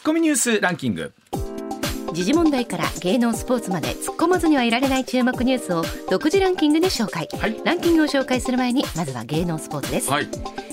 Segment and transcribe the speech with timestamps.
[0.00, 1.12] ツッコミニュースランキング。
[2.14, 10.28] 時事問題から芸能スポーツまで突っ込まずにはいられない注目ニュースを独自ランキングで紹介、はい、ランキングを紹介する前にまずは芸能スポーツです、はい。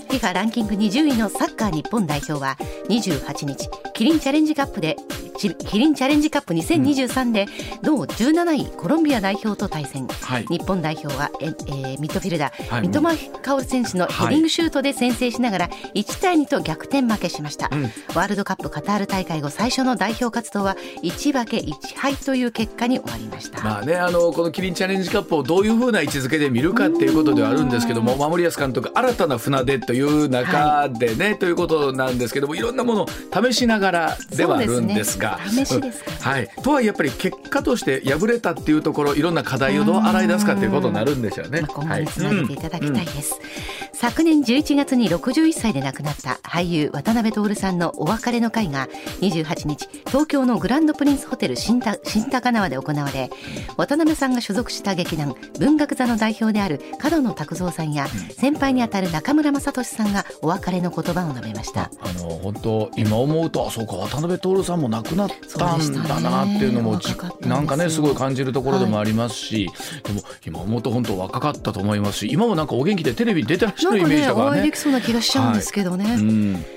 [0.07, 2.55] FIFA ランキング20位のサッカー日本代表は
[2.87, 4.95] 28日キリンチャレンジカップで
[5.37, 7.45] キリンチャレンジカップ2023で、
[7.81, 23.63] 同17位コロンビア代表と対戦、はい、日本代表はえ、えー、ミッドフィルダー、はい、三笘薫選手のヘディングシュートで先制しながら1対2と逆転負けしました、うん、ワールドカップカタール大会後最初の代表活動は1分け1敗という結果に終わりました。
[23.63, 33.07] まあねあのこのキリンチャレンジカップをどういうふうな位置づけで見るかっていうことではあるんですけども守保監督新たな船出という中でね、はい、ということなんですけどもいろんなものを
[33.49, 41.61] 試しながらではあるんですが、ね、試しですはい、とはいえやっぱり結果として敗れたっていうところいろんな課題をどう洗い出すかっていうことになるんでしょうね。
[41.61, 43.39] まあ、今後につなげていただきたいです、うん。
[43.39, 43.49] うん、
[43.93, 48.87] 昨年11月に61歳で亡くなった俳優渡辺徹さんのお別れの会が
[49.21, 53.29] 28日東京のグランドプリンスホテル新新高輪で行われ
[53.77, 61.91] 渡辺さんが所属した劇団文学座の代表である角野拓三さんや先輩にあたる中村雅俊さんがお別れの言葉を述べました。
[62.01, 66.99] あの本当今思うとあそうか渡辺徹さんも亡くなったんだなっていうのも
[67.41, 69.69] なんかねすごい感じるところでもありますし、
[70.03, 74.51] でも今思うと本当若かったと思いますし今もなんかお元気でテレビ出てらっしゃるイメージだからね。
[74.51, 76.05] ねお会いできそうな気がしちゃうんですけどね。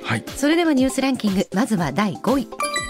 [0.03, 2.90] はい、はい、それではニュースランキングまずは第5位。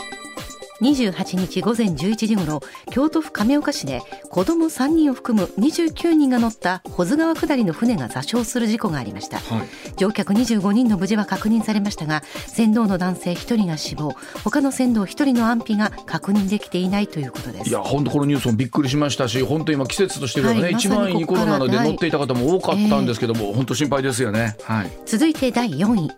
[0.81, 4.01] 28日午前11時ごろ京都府亀岡市で
[4.31, 14.13] 子ども3人を含む29人が乗った保津川下りの船が座礁する事故がありました、はい、乗客25人の無事は確認されましたが船頭の男性1人が死亡。
[14.45, 17.71] 他の船頭1人の安否が確認できていないということです。
[17.71, 26.11] いや本当このニュースもびっくりしましたし本当今季節としてはね、はい、一番いい頃なので乗っていた方も多かったんですけども、えー、本当心配ですよね、はい、続いて第4位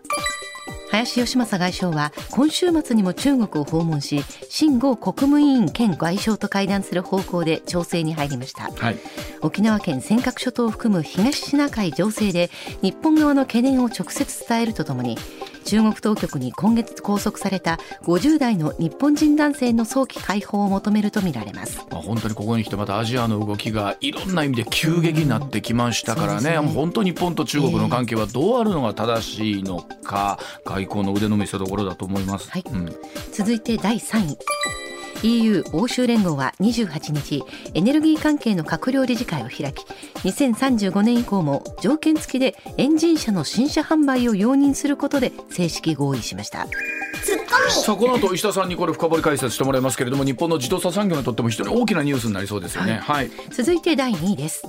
[0.93, 8.97] 林芳正外相は今週末にも中国を訪問し新郷国務委員兼外相と会談する方向で調整に入りました、はい、
[9.41, 12.51] 沖縄県尖閣諸島を含む東シナ海情勢で
[12.83, 15.17] 日本側の懸念を直接伝えるとともに
[15.63, 26.71] 中国当局に今月拘束された50代の日本人男性の早期解放を求めるとみられます、まあ、本当にここに来てまたアジアの動きがいろんな意味で急激になってきましたからね,、うん、ね。
[26.73, 32.63] 本当日本と中国の関係はどうあるのが正しいのか、えー、外交の腕の見せ所だと思います、はい。
[32.69, 32.95] うん、
[33.31, 34.37] 続いて第3位
[35.23, 39.85] EU 欧州連合は28日エネルギー関係の閣僚理事会を開き
[40.27, 46.67] 2035年以降も条件付きでエンジン車の新車販売を容認することで正式合意しました。
[47.69, 54.63] さあこの後石田さんにこれ深掘り解説してもらいますけれども日本の自動車産業にとっても非常に大きなニュースになりそうですよね、はい、はい、続いて第2位です。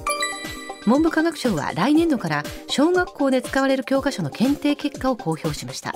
[0.87, 5.95] 文部科学省は来年度から小学校で使われる教科書の検定結果を公表しました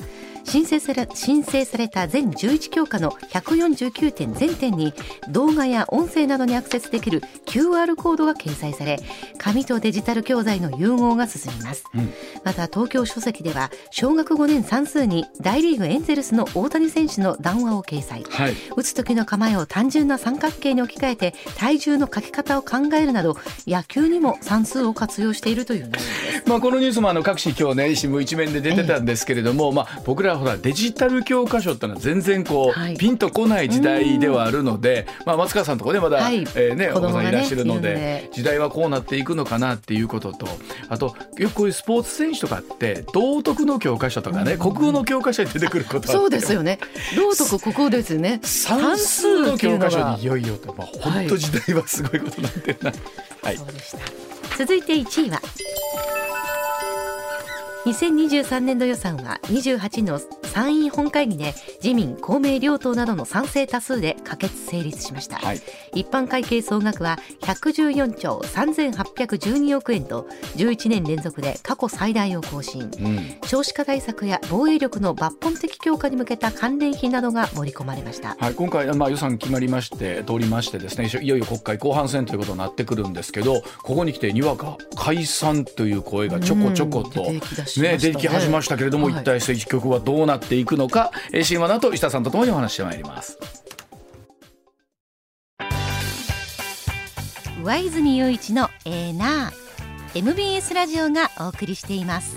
[0.48, 4.94] 申請され申請された全11教科の149点全点に
[5.28, 8.98] 動画や音声などにアクセスできる QR コードが掲載され
[9.36, 12.12] 紙とデジタル教材の融合が進みます、うん、
[12.44, 25.90] また東京書籍では小学5年算数に大リーグエンゼルスの大谷選手の談話を掲載、はい、打つ時の構えを単純な三角形に置き換えて体重の書き方を考えるなど野球にも算数を活用しているという
[26.46, 29.74] まあこのニュースもあの各紙今日ね新聞一面で出てたんですけれども、え。
[29.74, 40.46] まあ僕らほらデジタル教科書ってのは全然こう、はい、ピンとこない時代ではあるので、まあ、松川さんとこねまだ、はい、えー、ね、お子さんいらっしゃるので時代はこうなっていくのかなっていうことと
[40.88, 46.78] あとよくこういうスポーツ選手とかって道徳の教科書とかね、国語の教科書に出てくることそうですよね。
[47.16, 48.40] 道徳国語ですね。
[48.42, 52.92] 算数の教科書にいよいよと、まあ、本当時代はすごいことになってるな、
[53.42, 53.98] はい、そうでした。
[54.58, 55.40] 続いて1位は
[57.88, 60.20] 2023年度予算は28の
[60.58, 61.54] 参院本会議で
[61.84, 65.60] 自民公明両党などの賛成多数で可決成立しました、はい、
[65.94, 70.26] 一般会計総額は114兆3812億円と
[70.56, 87.34] 11年連続で過去最大を更新、うん、少子化対策や防衛力の抜本的強化に向けた関連費などが盛り込まれました、はい、今回、まあ、予算決まりまして通りましてですねいよいよ国会後半戦ということになってくるんですけどここに来てにわか解散という声がちょこちょこと、うん
[87.80, 93.38] ね、出てき始めましたけれども、はい、一体政治局はどうなっていくのか、えー、新話の後石田さんとともにお話してまいります。
[97.62, 99.68] 上泉雄一のエーナー
[100.14, 102.36] MBS ラジオがお送りしています。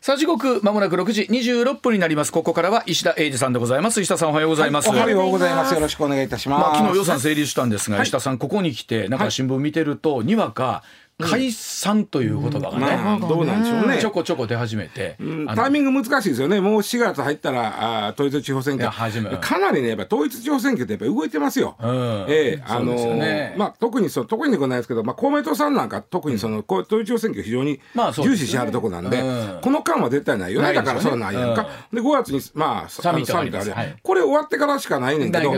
[0.00, 2.32] さあ時刻まもなく6時26分になります。
[2.32, 4.00] ここからは石田英二さんでございます。
[4.00, 5.74] 石田さんおはようございます、はい、おはようございます。
[5.74, 10.82] よろしくお願いいたします、まあ、昨日予算成立したんですが、はい、石田さんここに来てなんか新聞見てると、にわか
[11.20, 13.98] 解散という言葉がね、まあ、どうなんでしょうね。
[14.00, 15.16] ちょこちょこ出始めて、
[15.54, 16.60] タイミング難しいですよね。
[16.60, 18.90] もう4月入ったらあ統一地方選挙。
[19.38, 21.76] かなりねやっぱ統一地方選挙ってやっぱ動いてますよ。
[21.80, 27.80] うん、ええあのーね、まあ特にそう特にでもないですけど、まあ、公明党さんなんか特にその、統一地方選挙非常に
[28.22, 29.22] 重視しはるとこなんで,、
[29.60, 30.72] この間は絶対ないよね。
[30.72, 31.52] だからそうないや。
[31.52, 31.54] ん。
[31.54, 31.68] か。
[31.92, 35.50] で5月にまあサミットある、はい、これ終わってからしかないねんけど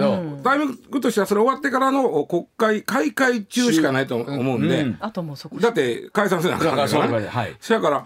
[0.42, 7.28] タイミングとしてはそれ終わってからの国会開会中しかないと思うんで、あともうそこだって解散せなあかんからね。
[7.28, 8.04] はい、そやから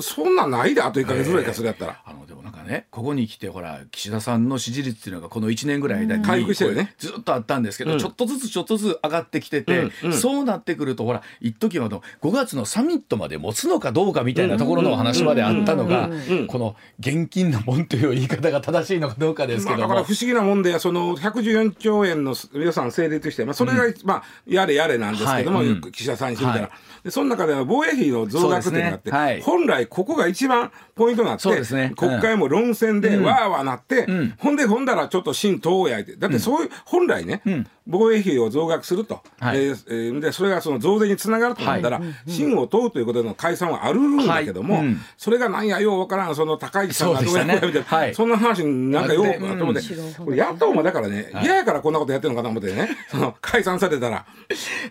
[0.00, 2.02] そんなんないであと1か月ぐらいかそれやったら。
[2.04, 2.26] あの
[2.70, 6.94] ねここに来てほら岸田さんの支持率っていうのがこの1年ぐらい間に回復してるね。
[6.98, 16.08] ずっとあったんですけど、うん、ちょっとずつちょっとずつ上がってきてて、うんうん、そうなってくるとほら一時はの5月のサミットまで持つのかどうかみたいなところのお話まであったのが
[16.46, 26.64] この現金なもんという言い方が正しいのかどうかですけどまあ、だから不思議なもんでその114兆円の予算成立して、まあ、それが、まあやれやれなんですけども、はい、岸田さんにしてみたら。
[26.64, 26.70] はい。
[27.04, 29.18] でその中では防衛費の増額っていうのがあって、ね。
[29.18, 37.66] はい、本来ここが一番ポイントになって、ね、国会も論戦でわーわーなって、うん、ほんでほんだらちょっと新党を焼いてだってそういう、本来ね、うん。
[37.90, 44.86] 防衛費を増額すると、はい、えー、でそれがその増税につながると思ったら、はい、信を問うということでの解散はあるんだけども、はい。
[44.86, 49.82] うん、それがなんやようわからんその高市さんがどうやみたいな、はい、そんな話になんかようかと思って、
[50.18, 54.24] これ野党もだからね嫌、やからこんなことやってるのかなと思ってね その解散されたら。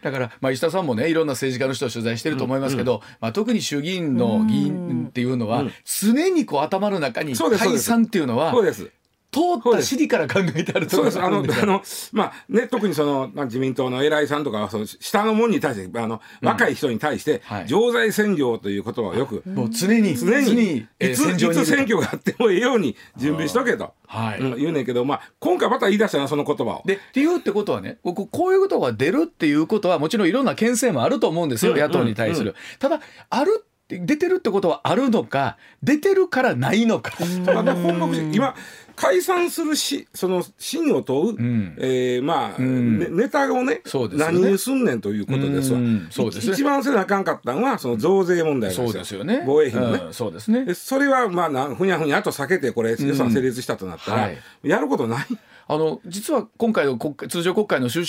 [0.02, 8.52] だから、まあ、石田さんもねいろんな政治家の人を取材してると思いますけど、うん、まあ、特に衆議院の議員っていうのは、常にこう頭の中に解散っていうのは。
[8.52, 8.92] そうです。
[9.32, 11.20] 通った尻から考えてあるとそうです。
[11.20, 11.84] あのあの
[12.14, 26.82] まあね特にその、まあ、自民党の偉いさんとかはその下の者に対してあの、うん、若い人に対して、はい、常在戦場という言葉をよく、もう常に常に、いついつ選挙があってもええように準備しとけと、はい、うん、言うねんけど、まあ、今回また言い出したなその言葉を。
[26.86, 32.56] でっていうってことはねここういうことが出るっていうことはもちろんいろんな牽制もあると思うんですよ、うん、野党に対する。
[32.80, 37.12] ただある出てるってことはあるのか出てるからないのか。
[37.44, 38.56] ただ本国今
[38.96, 43.82] 解散するしその真を問う、うん、えー、まあ、うん、ね、ネタをねね。
[44.12, 45.80] 何にすんねんということですわ、
[46.12, 49.44] そうですね、一番せなあかんかったのはその増税問題そうですよね。
[49.46, 50.74] 防衛費のね、うん、そうですね。
[50.74, 55.26] それはまあなふにゃふにゃと避けてこれ予算成立したとなったら、はい、やることない？
[55.68, 58.06] あの実は今回の国通常国会の首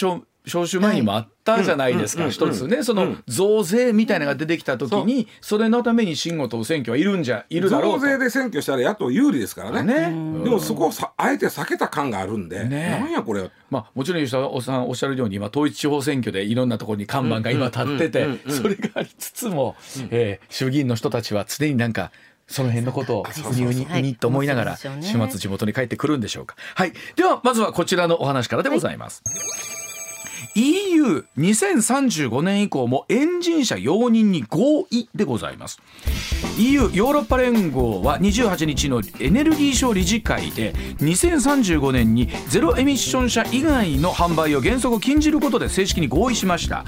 [0.47, 2.83] 相召集前にもあったじゃないですか、一つね。
[2.83, 9.95] その増税みたいなのが出てきた時にそれのために信号と選挙はいるんじゃいるだろう増税で選挙したら野党有利ですからね。
[10.45, 13.51] でもそこをさあえて避けた感があるんで、ね、なんやこれ。
[13.71, 19.77] まあもちろん吉田さんおっしゃるように今統一地方選挙でいろんなところに看板が今立っててそれがありつつも、
[20.11, 22.11] えー、衆議院の人たちは常になんか
[22.47, 26.57] その辺のことを入ににと思いながら週末地元に帰ってくるんでしょうか。
[26.75, 29.23] はい、ではまずはこちらのお話からでございます。
[29.25, 29.80] はい
[30.55, 35.81] EU2035 年以降もエンジン車容認に合意でございます。
[36.59, 46.85] EU ヨーロッパ連合は28日のエネルギー省理事会で2035年にゼロエミッション車以外の販売を原則禁じることで正式に合意しました。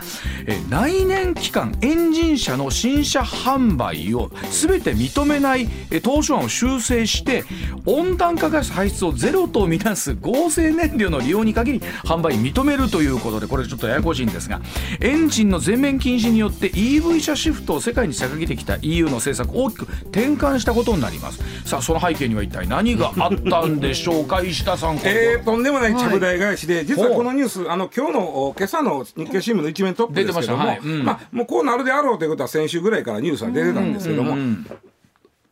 [0.47, 5.69] え来年期間エンジン車の新車販売を全て認めない
[6.03, 7.45] 当初案を修正して
[7.87, 14.63] 温暖化ガス排出をゼロとみなす合成燃料の利用に限り販売認めるということでこれちょっとややこしいんですが
[15.03, 21.69] エンジンの全面禁止によって EV 車シフトを世界に掲げてきた EU の政策を大きく転換したことになります。
[21.69, 24.41] さあその背景には一体何があったんでしょうか？
[24.43, 30.79] 石田さんえー、とんでもない着台返しで、はい、実はこのニュースあの今日の今朝の日経新聞の一面トップですけども、はい。
[30.79, 34.39] うん、まあ、もうこうなるであろうということは先週ぐらいからニュースが出てたんですけども、うん。
[34.39, 34.67] うんうん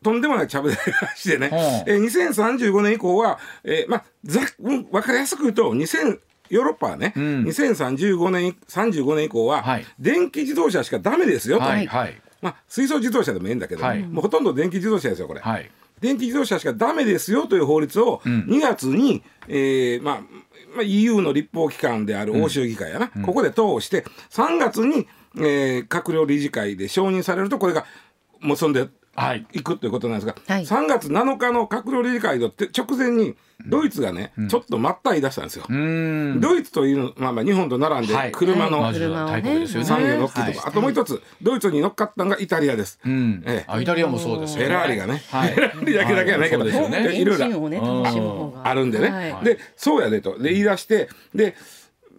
[0.03, 1.51] とんでもないちゃぶ台返しでね、
[1.85, 6.19] えー、2035年以降は、えー、まあざ分かりやすく言うと2000
[6.51, 12.21] ヨーロッパはね、うん、2035年35年以降は、はい、電気自動車しかダメですよと、はいはい。
[12.41, 20.21] まあ、水素自動車でもいいんだけど、はい、もうほとんど電気自動車ですよこれ、はい、電気自動車しかダメですよという法律を2月に、うん、えー、まあ
[20.75, 25.05] まあ、EU の立法機関である欧州議会やな、うん、ここで通して3月に、
[25.35, 27.85] えー、閣僚理事会で承認されるとこれが
[28.39, 33.35] 結んではい、行くということなんですが、はい、3月7日の閣僚理事会の直前に
[33.67, 35.65] ドイツがね、うん、ちょっと待った言い出したんですよ。
[35.67, 42.99] ドイツというの、まあ、まあ日本と並んで車の、はい、産業の大きいとこ、あともう一つ、ドイツに乗っかったのがイタリアです。
[43.05, 43.43] うん。
[43.45, 50.37] ええ、あイタリアもそうですよ、ね、フェラーリがね、はい、 フェラーリだけだけはないけど、ね、いろいろあるんでね、でそうやでと。
[50.37, 51.55] で言い出してで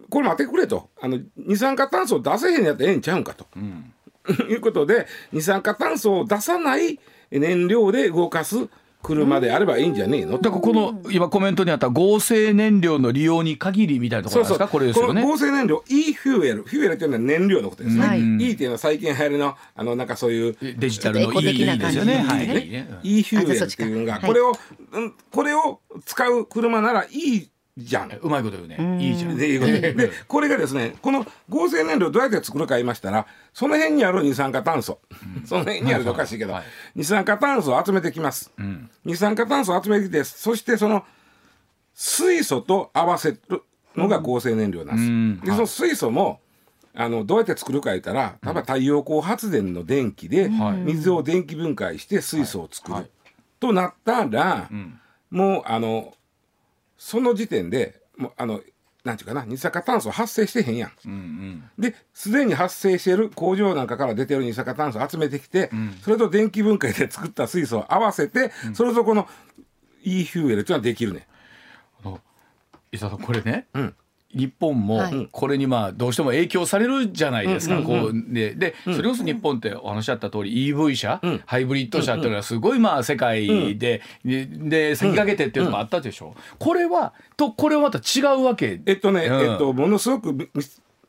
[0.09, 0.89] これ待ってくれと。
[1.01, 3.47] あの二酸化炭素出せへんやったらええんちゃうんかと。
[3.55, 3.93] うん。
[4.49, 6.99] いうことで二酸化炭素を出さない
[7.31, 8.67] 燃料で動かす
[9.03, 10.39] 車であればいいんじゃねえの？
[10.39, 14.67] だからこの今コメントにあった合成燃料の利用に限りみたいなところですか？
[14.67, 15.21] これですよね。
[15.21, 24.53] 合成燃料 E フューエルフューエルっていうのは燃料のことですね、はい、E っていうのは最近流行りのあのなんかそういうデジタルの E ですよね、はい、ね E フューエルっていうのがこれを、
[25.31, 28.11] これを使う車ならいいじゃん。
[28.21, 29.03] うまいこと言うね。
[29.03, 29.35] いいじゃん。
[29.35, 30.11] で、で。
[30.27, 34.99] これがですね、この合成燃料どうやって作るか言いましたら、その辺にある二酸化炭素、
[35.45, 36.55] その辺にあるとおかしいけど、
[36.95, 38.51] 二酸化炭素を集めてきます。
[39.03, 41.03] 二酸化炭素を集めてきて、そしてその
[41.95, 43.63] 水素と合わせる
[43.95, 45.45] のが合成燃料なんです。
[45.47, 46.41] で、その水素も、
[46.95, 50.51] あのどうやって作るか言ったら、例えば太陽光発電の電気で
[50.85, 53.09] 水を電気分解して水素を作る、
[53.59, 54.69] となったら、
[55.31, 56.13] もうあの
[57.03, 58.61] その時点でもうあの
[59.03, 60.91] なんていうかな二酸化炭素発生してへんやん。
[61.05, 69.27] うんうん、ですでに発生している工場なんかから出てる二酸化炭素を集めてきて、うん、それと電気分解で作った水素を合わせて、うん、それとこの
[70.01, 71.27] E フューエルっていうのはできるね。
[72.93, 73.95] 伊沢さんこれね、うん、
[74.33, 88.81] 日本もこれにまあどうしても影響されるじゃないですか、こうででそれこそ日本ってお話あった通り EV 車、ハイブリッド車っていうのはすごいまあ世界で、で先駆けてっていうのもあったでしょ、うこれはとこれはまた違うわけ？
[88.85, 90.49] えっとね、えっとものすごく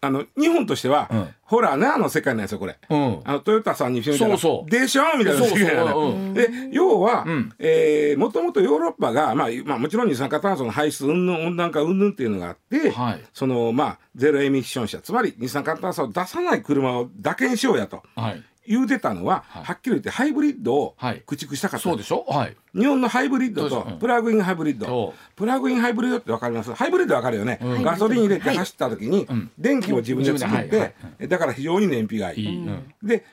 [0.07, 4.39] あの日本としては、うん、ホラーなあの世界なんですよこれ、うん、あのトヨタさんにしてみたら。
[4.39, 15.01] そうでしょみたいな世界なので要は、うん、えー、もともとヨーロッパが、まあまあ、もちろん二酸化炭素の排出云々温暖化云々っていうのがあって、はい、そのまあゼロエミッション車。
[15.01, 18.03] つまり二酸化炭素を出さない車をだけにしようやと。
[18.17, 26.73] はい言うてたのは、はい、はっきり言ってハイブリッドを駆逐したかった、はい、そうでしょ、はい、日本のハイブリッドとプラグインハイブリッド、プラグインハイブリッドって分かります？
[26.73, 29.27] ハイブリッド分かるよね、うん、ガソリン入れて走った時に、
[29.59, 30.95] 電気を自分で作って、
[31.27, 33.25] だから非常に燃費がいい、うん、で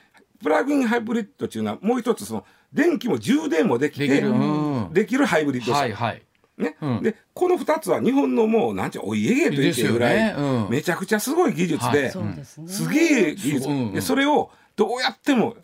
[0.42, 5.26] プラグインハイブリッドっていうのはもう一つその電気も充電もできてできる。
[5.26, 6.22] ハイブリッド車、はいはい。
[6.58, 10.34] ね、うん、でこの2つは日本のもうなんちゃお家芸と言ってるぐらい、ね。
[10.36, 13.74] うん、めちゃくちゃすごい技術で、はい、すげえ技術、うん。
[13.74, 15.56] うん、でそれをどうやっても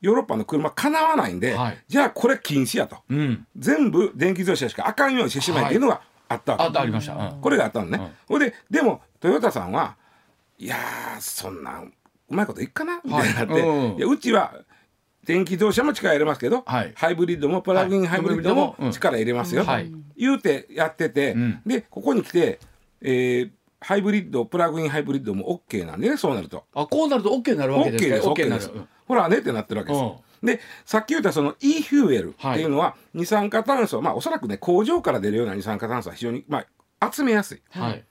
[0.00, 8.40] ヨーロッパの車かなわないんで、はい、じゃあこれ禁止やと、うん、全部電気自動車しかあかんようにしてしまえっていうのがあったわけ、はい、あありました、うん、これがあったのね、ほ、うん。
[8.40, 9.96] ででもトヨタさんは
[10.58, 10.76] いや
[11.20, 11.92] そんなう
[12.28, 14.54] まいこといっかなみたいになって、はい、いやうちは
[15.24, 22.58] 電気自動車も力入れますけど、はい、ハイブリッドもプラグインハイブリッドも力入れますよ、はい、言うてやってて、でここに来て、
[23.00, 23.50] えー、
[23.82, 26.64] ハイブリッドプラグインハイブリッドも OK なんでねそうなると。
[26.74, 28.70] あこうなると OK になるわけですか？OK です OK です。
[29.06, 30.32] ほらねってなってるわけです。
[30.42, 36.64] でさっき言ったその E フューエルっていうのは、二酸化炭素まあおそらくね工場から出るような二酸化炭素は非常に、ま
[37.00, 37.62] あ、集めやすい。
[37.70, 38.04] はい、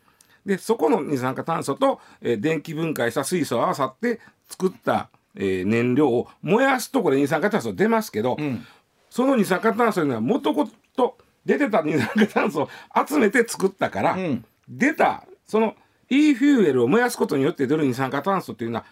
[0.45, 8.65] でそこの二酸化炭素と、えー、電気分解した水素を合わさって作った、えー、燃料を燃やすとこれ二酸化炭素出ますけど、うん、
[9.09, 12.69] その二酸化炭素にはもとこと出てた二酸化炭素を
[13.07, 15.75] 集めて作ったから、うん、出たその
[16.09, 18.85] E フューエルを燃やすことによって出る二酸化炭素っていうのは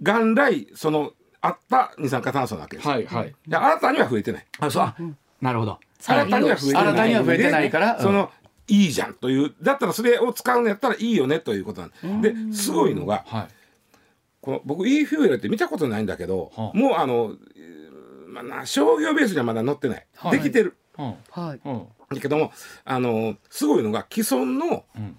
[0.00, 2.88] 元来そのあった二酸化炭素なわけです。
[2.88, 3.34] はいはい。
[3.46, 4.46] で新たには増えてない。
[4.58, 4.94] あそう。
[5.42, 5.78] なるほど。
[6.00, 6.82] 新たには増えてない。
[6.84, 8.30] 新たには増えてないから、その
[8.66, 12.32] いいじゃんというだったらそれを使うんやったらいいよねということなんで。
[12.32, 13.48] ですごいのが、はい、
[14.40, 17.34] この僕 E フューエルって見たことないんだけど、はあ、もうあの、
[18.26, 20.06] まあ、商業ベースにはまだ載ってない。
[20.16, 20.76] はい、できてる。
[20.96, 21.14] は
[21.54, 21.60] い。
[22.14, 22.52] だけども
[22.84, 25.18] あのすごいのが既存の、うん、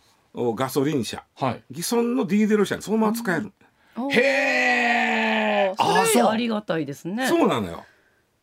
[0.55, 3.51] ガソリン車、はい、既存のディーゼル車にそのまま使える。
[4.11, 4.21] へ
[5.69, 5.73] え。
[5.77, 7.27] あそれありがたいですね。
[7.27, 7.83] そうなのよ。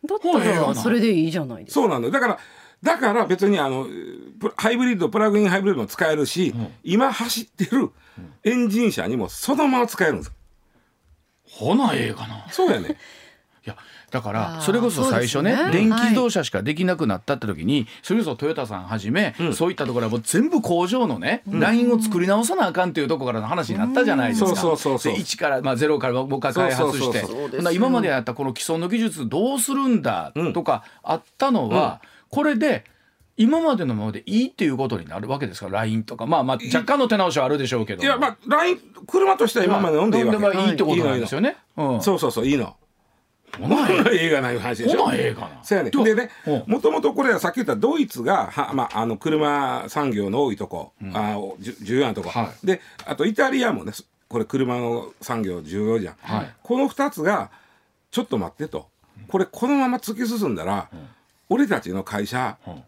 [0.06, 1.80] だったらそれでいいじゃないですか。
[1.80, 2.38] そうなのだから
[2.82, 3.86] だから別にあの
[4.56, 7.90] ハイブリッドプラグインハイブリッドも使えるし、うん、今走ってる
[8.42, 10.32] エンジン車にもそのまま使えるんです。
[11.48, 12.46] ほなええかな。
[12.50, 12.96] そうやね。
[13.66, 13.78] いや
[14.10, 24.50] だからそれこそ最初ね、ね、電気自動車しかできなくなったって時に、はい、それこそトヨタさんはじめ、うん、そういったところはもう全部工場のね、うん、ラインを作り直さなあかんっていうところからの話になったじゃないですか。
[24.50, 27.24] うん、そうそうそう1から、まあ、ゼロから僕は開発して
[27.72, 32.84] 今までやったこの既存の技術どうするんだとかあったのは、これで
[33.36, 35.66] 今までのままでいいっていうことになるわけですか？
[35.66, 36.26] ら LINE とか。
[36.26, 42.76] まあまあ若干の手直しはあるでしょうけどいやまあ LINE 車としては今まで飲んでいいわけ、まあ、いいってことなんですよね、うん、そうそうそういいの
[43.60, 45.12] ほな映画ない話でしょ？
[45.12, 45.60] 映画な？
[45.62, 45.90] そうやね。
[45.90, 46.30] でね、
[46.66, 53.92] もともとこれはさっき言ったドイツがはまああの車産業の多いとこ、うん、あ重要なとこ、はい、であとイタリアもね
[54.28, 56.14] これ車の産業重要じゃん。
[56.20, 57.50] はい、この2つが
[58.10, 58.88] ちょっと待ってと、
[59.28, 61.08] これこのまま突き進んだら、うん、
[61.48, 62.82] 俺たちの会社、うん。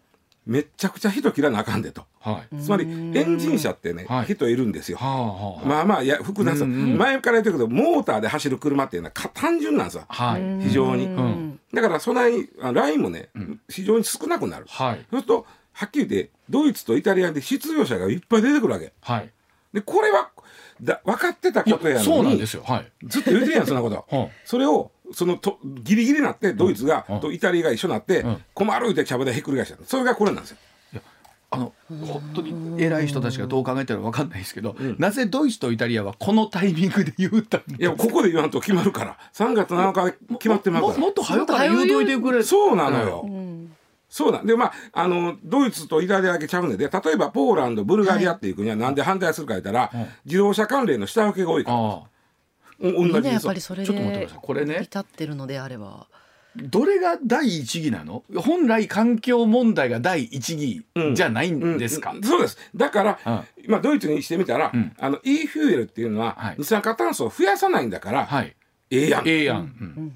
[0.45, 13.29] めちゃくちゃ人切らなあかんでと、はい、つまりエンジン車ってね、はい、人いるんですよ、はあ、まあまあいや複雑前から言ってるけどモーターで走る車っていうのは単純なんですよ、はい、非常に、うん、だからそないラインもね、
[13.69, 19.29] 非常に少なくなる、はい、そうするとはっきり言ってドイツとイタリアで失業者がいっぱい出てくるわけ、はい、
[19.73, 20.31] でこれは
[20.81, 29.77] だ分かってたことやのにそうなんですよ、はい、ずっと言うてんやんそんなこと、はあ、それをそのとギリギリになってドイツが、とイタリアが一緒になって、困るって茶葉でひっくり返した。
[29.85, 30.57] それがこれなんですよ。
[31.49, 39.17] あの本当に偉い人たちがどう考えてるか分かんないですけど、うん、なぜドイツとイタリアはこのタイミングで言うたんいやここで言わんと決まるから。
[39.33, 40.97] 3月7日決まってますから。
[40.99, 42.43] もっと早くから言うといてくれ。
[42.43, 43.73] そうなのよ、うん、
[44.09, 52.01] そうなんでまああのドイツとイタリアだけちゃうねで例えばポーランドブルガリアっていう国はなんで反対するか言ったら、はい、自動車関連の下請けが多いから。
[52.79, 54.81] 同じやっぱりそれでこれね。
[54.83, 56.07] 至ってるのであれば。
[56.63, 58.23] どれが第一義なの？
[58.35, 62.17] 本来環境問題が第一義じゃないんですか、うん。
[62.17, 62.57] うん、そうです。
[62.75, 63.29] だから、う
[63.67, 68.55] ん、まあ、ドイツにしてみたら、あの e フューエルっていうのは、はい、二酸化炭素を増やさないんだから、はい、
[68.89, 69.27] ええやん。
[69.27, 70.11] ええやん、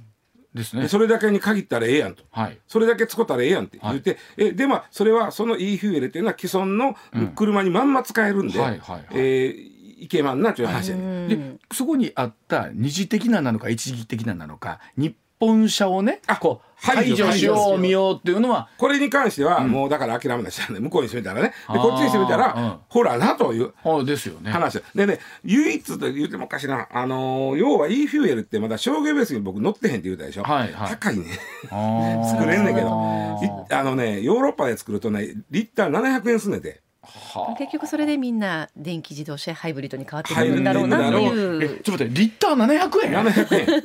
[0.53, 6.95] ですね、それだけに限ったらええやんと、はい、それだけ使ったらええやんって言って、はい、えでまそれはその e フューエルっていうのは既存の
[7.35, 11.27] 車にまんま使えるんで、はいはいはい、えーいけまんなという話で。
[11.27, 17.79] でそこにあった二次的ななのか一時的ななのか日本車をねこう排除しよう。
[17.79, 21.53] 見ようっていうのはこれに関しては、もうだから諦めなしゃね向こうにしてみたらね。
[21.71, 23.73] でこっちにしてみたら、ほらなという
[24.05, 24.51] ですよね。
[24.51, 24.81] 話。
[24.95, 31.25] でね唯一と言うてもおかしいな、あの要は e フューエルってまだ商業ベースに僕乗ってへんって言うたでしょ、はいはい、高いね。
[31.69, 33.67] 作れんねんけど。
[33.71, 36.81] あのねヨーロッパで作るとねリッター700円すんねんて。
[37.03, 41.81] はあ、結局それでみんな電気自動車ハイブリッドに変わってくるんだろうなっていう。
[41.81, 43.83] ちょっと待ってリッター700円700円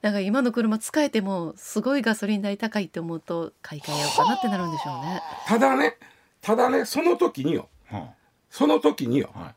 [0.00, 5.22] だから今の車使えてもすごいガソリン代高いって思うと買い替えようかなってなるんでしょうね。
[5.46, 5.96] ただね
[6.40, 8.04] ただねその時によ、はあ、
[8.50, 9.52] その時によ、は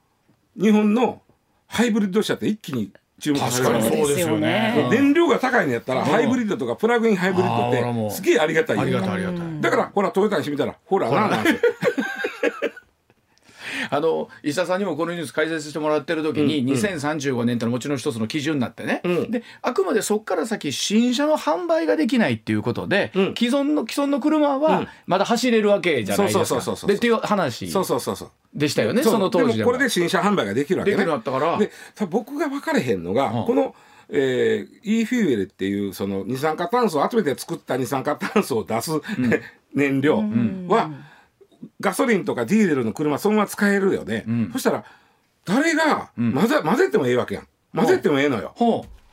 [0.58, 1.22] い、日本の
[1.68, 3.84] ハイブリッド車って一気に注目される。
[3.84, 4.90] そうですよね。
[4.90, 9.62] 燃料が高いのやったらハイブリッドとかプラグインハイブリッドってすげえありがたいありがたいありがたい。
[9.62, 11.44] だからほらトヨタにしてみたらほらなな
[13.90, 26.88] あの石田さんにもこのニュース解説してもらってる時に、うん、2035年ってのはもちろん一つの基準になってね、うん、であくまでそこから先新車の販売ができないっていうことで、うん、既存の既存の車はまだ走れるわけじゃないですか。
[26.88, 28.32] でっていう話そうそうそうそう。
[28.54, 30.98] でしたよねその当時でこれで新車販売ができるわけね。
[30.98, 31.58] できるったから。
[31.58, 31.72] で
[32.10, 33.76] 僕が分かれへんのが、この
[34.14, 38.92] えー、e フューエルっていうその二酸化炭素を集めて作った二酸化炭素を出す、
[39.74, 40.18] 燃料
[40.68, 40.92] は、
[41.80, 44.86] ガソリンとかディーゼルの車そのまま使えるよね、うん、そしたら
[45.46, 47.48] 誰が混ぜ,、混ぜてもええわけやん。
[47.76, 48.54] 混ぜてもええのよ、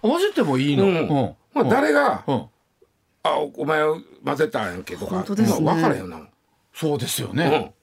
[0.03, 1.37] 混ぜてもいいの、うん。
[1.55, 2.25] まあ、誰が、
[3.23, 3.83] あお前
[4.25, 6.21] 混ぜたんやんけとか、ね、分からへんな。
[6.75, 7.75] そうですよね、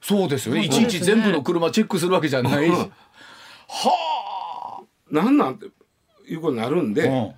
[0.00, 0.64] そうですよね。
[0.64, 2.90] いちいち全部の車チェックするわけじゃない、は
[4.78, 4.82] あ。
[5.10, 5.66] なんなんて
[6.28, 7.34] いうことになるんで、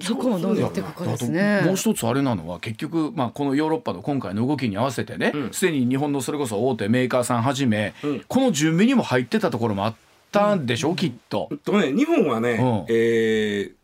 [0.00, 1.62] そこもどうやっていくかですね。
[1.64, 9.94] もう一つあれなのは結局、まあ、このヨーロッパの今回の動きに合わせてねすで、うん、に日本のそれこそ大手メーカーさんはじめ、うん、この準備にも入ってたところもあっ
[10.32, 10.88] たんでしょ？
[10.88, 11.48] う、うん、きっと。
[11.64, 13.78] とね日本はね、うん、えー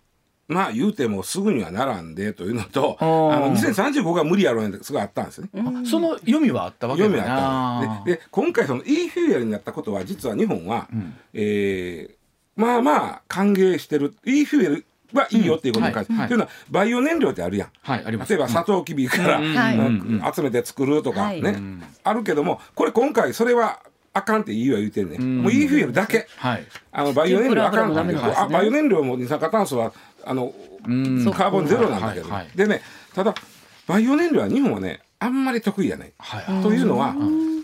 [0.47, 5.49] まあ言うてもすぐにはならんでというのとあの2035が無理やろうねすごいあったんですね。
[5.87, 14.15] その読みはあったわけ読みはあったでで今回その e フューエルになったことは実は日本は、うん、えー、まあまあ歓迎してる。
[14.27, 15.37] e フューエルはい。
[15.37, 15.47] い。
[15.47, 15.71] よってい。
[15.71, 18.33] うことに関して、というのはバイオ燃料ってあるやん、はい、あります。
[18.33, 19.41] 例えばサトウキビから、
[20.33, 21.57] 集めて作るとかね、
[22.03, 23.81] あるけどもこれ今回それは
[24.13, 29.93] あかんっていいは言うてんねん、もういいフューエルだけ、はい、あのバイオ燃料あかんって、あバイオ燃料も二酸化炭素は
[30.25, 32.81] あのカーボンゼロなんだけど、でね
[33.15, 33.35] ただ
[33.87, 36.13] バイオ燃料は日本はねあんまり得意やない、
[36.63, 37.15] というのは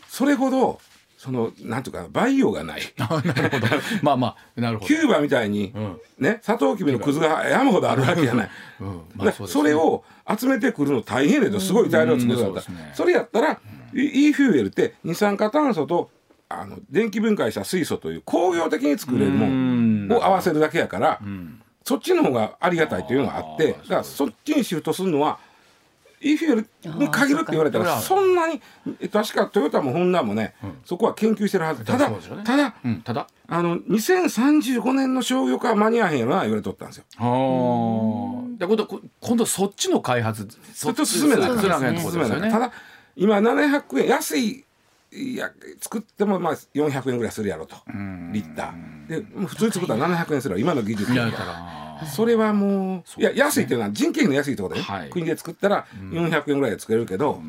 [0.08, 0.80] それほど
[1.20, 2.80] そのなんとかバイオがない。
[2.96, 3.66] なるほど。
[4.00, 4.86] まあまあなるほど。
[4.86, 9.02] キューバみたいに、うん、ねサトウキビのくずが山ほどあるわけじゃない、うん。
[9.14, 13.60] まあそね、それを集めてくるの大変だとすごい材料作るんだった、ね、それやったら、
[13.92, 16.10] うん、e フューエルって二酸化炭素と
[16.48, 21.20] あの電気分解した水素という工業的に作れるもんを合わせるだけやから、
[21.84, 25.38] そっちの方がありがたいというのがあってだからそっちにシフトするのは
[26.20, 28.60] e フューエルに限るって言われたらそんなに
[29.10, 31.84] 確かトヨタもホンダもね、うん、そこは研究してるはず。
[31.84, 33.26] ただ、ね、ただ、うん、ただ。
[33.48, 37.04] あの2035年の商業化は間に合わへんやろな言われとったんですよ。
[37.16, 38.66] ああ。
[38.66, 38.86] 今度
[39.20, 41.50] 今度そっちの開発そっち進めない。
[41.50, 41.62] 進
[42.18, 42.72] めない、ね、ただ
[43.16, 44.64] 今700円安い
[45.12, 47.76] いや作ってもまあ400円ぐらいするやろと。
[48.32, 49.08] リッター。
[49.08, 52.06] で普通に作ったら700円する今の技術だから。
[52.06, 57.42] それはもういや安いっていうのは人件費の安いところで、はい、国で作ったら400円ぐらいで作れるけど、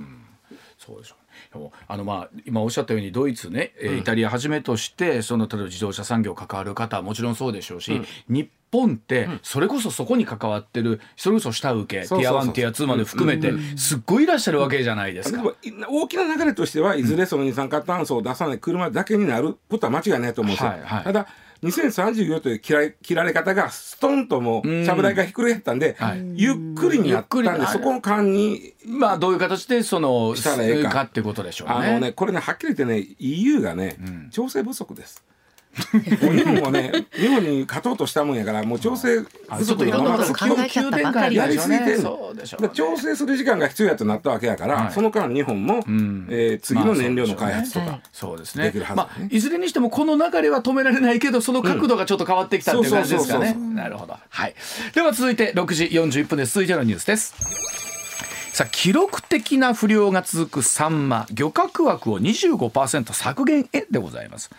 [0.84, 1.16] そうでしょ
[1.56, 15.44] う、ね、あのまあ今おっしゃったようにドイツね、うん、イタリアはじめとしてその例えば自動車産業関わる方はもちろんそうでしょうし、うん、日本ってそれこそそこに関わってるそれこそ下請けティア1ティア2まで含めてすっごいいらっしゃるわけじゃないですか。
[15.90, 20.72] 大きな流れとしてはいずれその二酸化炭素を出さない車だけになることは間違いないと思うんですよ。
[20.72, 21.28] はいはい、ただ
[21.64, 31.74] 2034という切ら切られ方がストンともうちゃぶ台がひっくり返ったんで、はい、ゆっくりになったんでそこの間にまあどういう形でそのしたらええかってことでしょうね。
[31.74, 35.24] あのねこれねはっきり言ってね EU がね、うん、調整不足です。
[35.74, 42.34] 日本はね日本に勝とうとしたもんやからもう調整不足のままやりすぎてんの、
[42.74, 53.54] 調整する時間が必要やとなったわけやから、はい、その間日本も、うん、えー、次の燃料の開発とか、そうですね、ね、まあ、いずれにしてもこの流れは止められないけどその角度がちょっと変わってきたっていう感じですかね。
[53.54, 54.56] なるほど、はい、
[54.94, 56.54] では続いて6時41分です。
[56.54, 57.81] 続いてのニュースです
[58.54, 64.50] さあ記録的な不漁が続くサンマ漁獲枠を25%削減へでございます。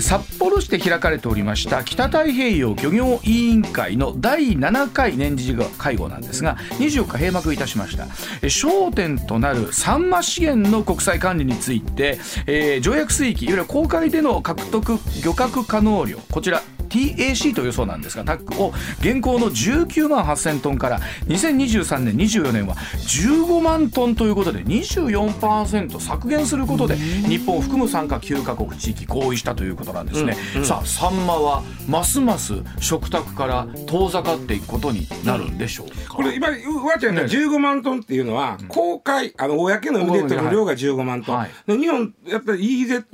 [0.00, 8.04] 札幌市で開かれておりました北太平洋漁業委員会の第7回年次会合なんですが24日閉幕いたしました。
[8.46, 43.04] 焦点となるサンマ資源の国際管理について、えー、条約水域いわゆる公海での獲得漁獲可能量こちら TAC というそうなんですがタックを現行の19万8000トンから2023年24年は15万トンということで24%削減することで日本を含む参加9カ国地域合意したということなんですね、うんうん、さあサンマはますます食卓から遠ざかっていくことになるんでしょうか、これ今わちゃんが15万トンっていうのは、公海あの公の海で取る量が15万トン、はい、日本やったら EZ、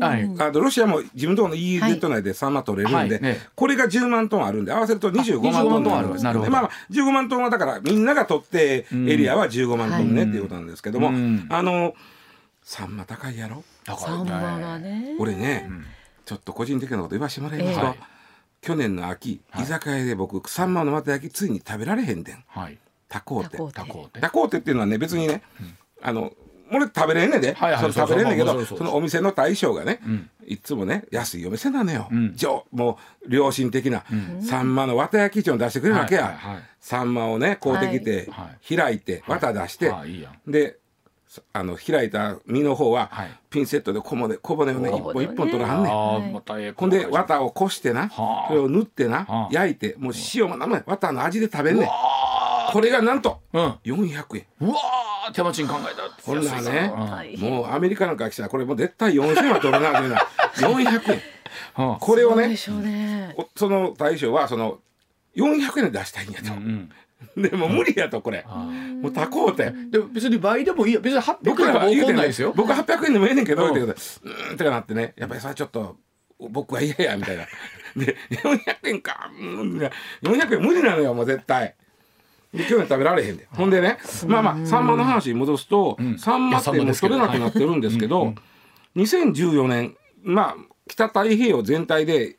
[0.00, 11.08] はい、あロシアも自分とこの EZ 内でサンマ取れるんで、はいね、これが10万トンあるんで合わせると25万トンあるんです、ね、まあ15万トンはだからみんなが取ってエリアは15万トンねっていうことなんですけども、
[11.50, 11.94] あの
[12.62, 13.62] サンマ高いやろ？
[13.98, 15.16] サンマがね。
[15.18, 15.68] 俺ね、
[16.24, 17.94] ちょっと個人的なこと言わしてもらいますと、えー、
[18.62, 23.58] 去年の秋、居酒屋で僕サンマのまた焼きついに食べられへんでん、はい、タコーテ。
[23.72, 24.20] タコーテ。
[24.20, 24.58] タコーテ。
[24.58, 25.42] っていうのはね別にね、
[26.02, 26.32] あの
[26.74, 32.34] 俺食べれんねんで、はいはい、そ食べれんねんけどそのお店の大将がね、うん、いつもね安いお店なのよ、うん、
[32.72, 40.78] もう良心的な、うん、サンマの綿焼きを出してくれるわけや、はいはいはい、サンマをね買うてきて、はい、開いて綿出して、はい、で
[41.52, 51.88] あの開いた身の方は、はい、ピンセットで小骨小骨をね一本一本取らはんねん、ほんで綿をこしてなそれを塗ってな焼いてもう塩も生綿の味で食べんねん。
[52.72, 54.46] これがなんと、うん、400円。
[54.60, 54.74] うわ
[55.32, 56.92] 手間賃考えたこんなね、
[57.38, 60.18] もうアメリカなんか来たらこれもう絶対4000は取らなあかんな。
[60.56, 61.96] 400円。
[62.00, 64.80] これをねその大将はその
[65.36, 66.52] 400円で出したいんやと。
[66.52, 66.90] うん
[67.36, 69.72] うん、でも無理やとこれ、もう高こうて。
[69.90, 71.00] でも別に倍でもいいよ。
[71.00, 72.52] 別に800円は怒んないですよ。
[72.54, 73.98] 僕800円でもええねんけどってことで
[74.48, 75.14] うんってなってね。
[75.16, 75.96] やっぱりさちょっと
[76.38, 77.46] 僕は嫌やみたいな。
[77.96, 79.78] で400円か、うん、
[80.22, 81.76] 400円無理なのよもう絶対
[82.54, 88.34] で去年食べられへんで、ほんでねまあまあサンマの話に戻すと、サンマってもう取れなくなってるんですけど、
[88.96, 90.56] 2014年まあ
[90.88, 92.36] 北太平洋全体で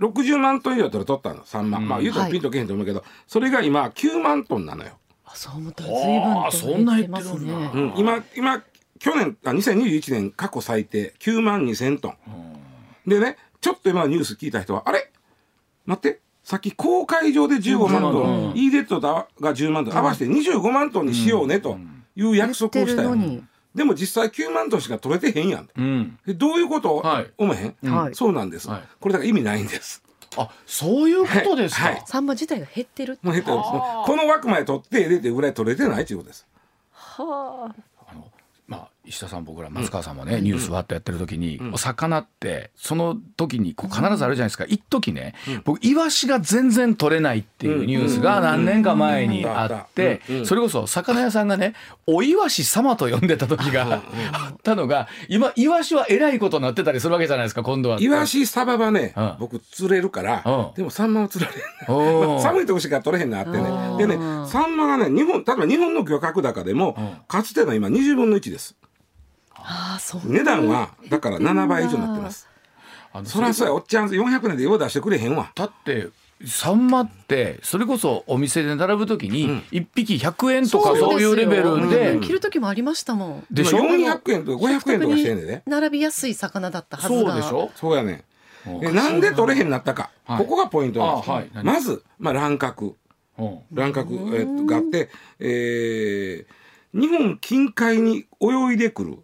[0.00, 4.98] 60万トン以上取ったのサンマ、まあ言うとピンとけへんと思うけど、それが今9万トンなのよ。
[5.24, 8.62] あそう思ったら随分そんな減ってますね、うん、今今
[8.98, 12.16] 去年あ2021年過去最低9万2千トン、
[13.06, 15.10] でねちょっと今ニュース聞いた人はあれ？
[15.86, 21.78] 待ってさっき公海上で15万トン、EZ が10万トン、合わせて25万トンにしようねと
[22.16, 23.16] いう約束をしたよ。
[23.74, 25.68] でも実際9万トンしか取れてへんやん。
[25.76, 30.02] うん、どういうこと、はい、思えへん、はい、そうなんです、はい、これだから意味ないんです。
[30.36, 31.84] あ、そういうことですか？
[31.86, 33.18] はい、サンマ自体が減ってる。
[33.22, 33.56] もう減ってる。
[33.56, 36.46] この枠まで取って出てぐらい取れてないということです。
[36.90, 37.74] はあ。
[39.02, 45.34] まあ、石田さん僕ら松川さんもね、ニュースわっとやってる時に、お魚ってその時にこう必ずあるじゃないですか、一時ね、
[45.64, 51.74] 僕イワシが全然取れないっていうニュースが何年か前にあってそれこそ魚屋さんがね
[52.06, 58.00] おイワシ様と呼んでた時があったのが今イワシはえらいことになってたりするわけじゃないですか今度は。
[58.00, 63.62] イワシサバはね、僕釣れるから、でもサンマは釣られん、まあ、寒いとこしか取れへんなってね。
[63.98, 68.76] でねサンマがね日本例えば日本の漁獲高でも、かつての今20分の1です。
[69.64, 70.20] あそう。
[70.24, 72.48] 値段はだから7倍以上になってます。
[73.24, 75.52] そりゃそうやおっちゃん400年でよう出してくれへんわ。
[75.54, 76.08] だって
[76.46, 82.18] サンマってそれこそお店で並ぶときに1匹100円とかそういうレベルで。
[82.20, 83.46] 切る時もありましたもん。
[83.50, 85.46] でしょ？400円とか500円とかしてんで。
[85.46, 85.62] ね。
[85.66, 87.70] 並びやすい魚だったはずがそうでしょ？
[87.74, 88.24] そうやね
[88.64, 92.94] えなんで取れへんなったか、はい、ここがポイントなんです、はい、まず、まあ、乱獲。
[93.72, 99.18] 乱獲、えー、があって、えー、日本近海に泳いでくる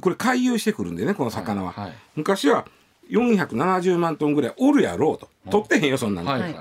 [0.00, 1.84] これ回遊してくるんでねこの魚は、はい。
[1.86, 2.66] はい、昔は
[3.10, 5.28] 470万トンぐらいおるやろうと。
[5.50, 6.54] 取ってへんよそんなの、はいはい、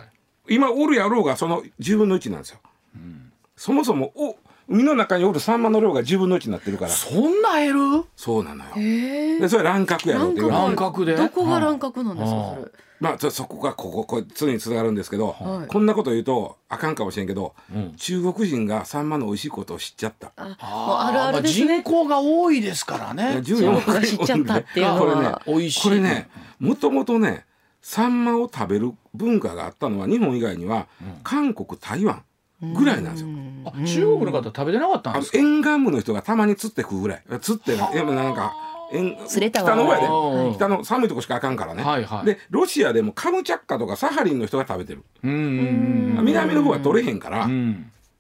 [0.48, 2.60] 今おるやろうがその10分の1なんですよ、
[2.96, 4.36] うん、そもそもお
[4.68, 6.92] 海の中におるサンマの量が10分の1になってるから。
[6.92, 8.06] そんな減る？
[8.16, 8.72] そうなのよ。
[8.76, 11.16] でそれ乱獲やろうっていう乱獲で？
[11.16, 12.72] どこが乱獲なんですか、それ？
[13.06, 20.32] まあ、そこがこここ常につながるんですけど、はい、こんなこと言うとあかんかもしれんけど、うん、中国人がサンマの美味しいことを知っちゃった。
[20.38, 23.42] ああるある、ね、人口が多いですからね。
[23.44, 25.00] 14億知っちゃったっていうのは。
[25.00, 25.84] これね美味しい。
[25.84, 27.46] これねもともとね
[27.82, 32.24] サンマを食べる文化があったのは日本以外には、うん、韓国台湾
[32.62, 33.30] ぐらいなんですよ。
[33.66, 35.38] あ中国の方食べてなかったんですか？
[35.38, 37.24] 沿岸部の人がたまに釣って食うぐらい。
[37.42, 37.90] 釣ってな
[38.30, 38.56] んか
[38.92, 45.04] 北の方やで、はい、北の寒いとこしかあかんからね、はいはい、でロシアでもカムチャッカとかサハリンの人が食べてる。
[45.24, 47.48] 南の方は取れへんから、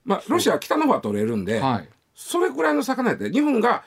[0.04, 3.84] まあ、ロシアは北の方は取れるんで、はい、それぐらいの魚やって日本が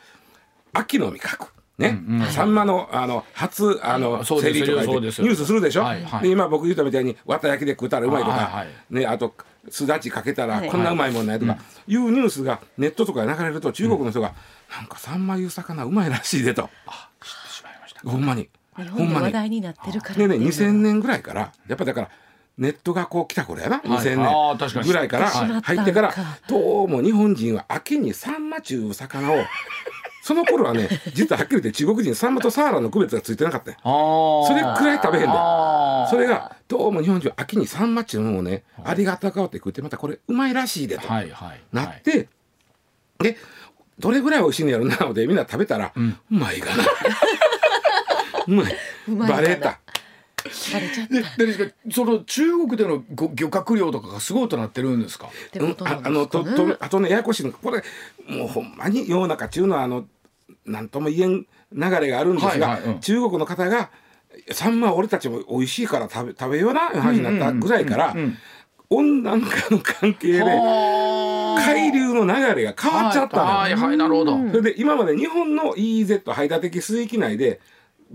[0.72, 1.48] 秋の味覚。
[1.78, 6.02] ね、うんうん、サンマのあの初あの競りとかニュースするでしょ、はい。
[6.02, 9.32] はい、で今僕言ったみたいに綿焼きで食ったらうまいとか、はいはい、ね、あと
[9.70, 14.34] すだちかけたらこんなうまいもんないとか、いうニュースがネットとかで流れると中国の人が、
[14.70, 16.68] なんかサンマいう魚うまいらしいでと。
[16.86, 18.00] あ知ってしまいました。
[18.08, 18.48] ほんまに。
[18.74, 19.24] ほんまに。
[19.24, 20.14] 話題になってるから。
[20.14, 22.10] でね2000年ぐらいからやっぱだから。
[22.58, 26.14] ネットがこう来た頃やな、はい、2000年ぐらいから入ってから
[26.48, 29.36] どうも日本人は秋にサンマちゅう魚を
[30.22, 35.32] その頃はね実ははっきり言って中国人サンマとサーラの区別がついてなかったそれくらい食べへんで
[36.10, 42.28] それがどうも日本人は秋にサンマっちゅうのをねありがたかって食ってまたこれうまいらしいでと、はいはい、なって、
[43.20, 43.36] で
[43.98, 46.84] どれぐらい美味しいのやろなのでみんな食べたら、うん、うまいかな。
[48.46, 48.76] うまい。
[49.28, 49.80] バレた。
[50.72, 51.36] バレちゃった。
[51.36, 53.02] ででその中国での
[53.34, 55.28] 漁獲量とかがすごいとなってるんですか？
[55.58, 57.52] うん、ああのととあとねややこしいの。
[57.52, 57.82] これ
[58.28, 60.06] もうほんまに世の中中のあの
[60.64, 63.90] 何とも言えん流れがあるんですが、はいはいうん、中国の方が
[64.52, 68.14] サンマ俺たちも美味しいから食べ食べような話になったぐらいから、
[68.88, 70.44] 温暖化の関係で
[71.58, 74.36] 海流の流れが変わっちゃったの、はいはいなるほど。
[74.50, 77.60] それで今まで日本の EEZ 排他的水域内で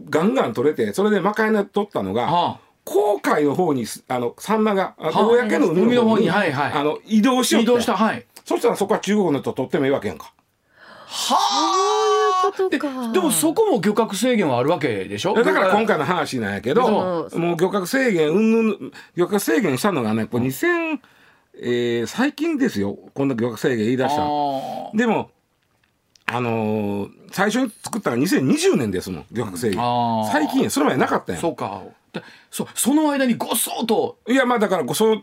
[0.10, 2.60] ガンガン取れてそれでまかいな取ったのが、はあ。
[2.86, 10.34] 航海の方にあのサンマが公の海の方に、はいはい、あの移動しよう移動した、はい、そしたらそこは中国の人取ってもいいわけやんか。
[11.08, 12.69] はあ。
[12.69, 15.34] ででもそこも漁獲制限はあるわけでしょ？
[15.34, 20.99] だから今回の話なんやけどもう漁獲制限うんぬん漁獲制限したのがねこれ2000、
[21.56, 22.98] えー、最近ですよ。
[23.13, 25.30] こんな漁獲制限言い出したでも
[26.26, 29.80] あのー、最初に作ったのが2020年ですもん漁獲制限
[30.32, 31.36] 最近それまでなかったん。
[31.36, 31.84] やそうか。
[32.52, 34.18] そその間にごそと。
[34.28, 35.22] いやまあだからごそ